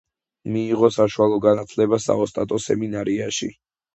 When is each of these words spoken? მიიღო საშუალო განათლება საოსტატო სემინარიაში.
მიიღო 0.53 0.87
საშუალო 0.95 1.35
განათლება 1.43 2.01
საოსტატო 2.07 2.61
სემინარიაში. 2.65 3.53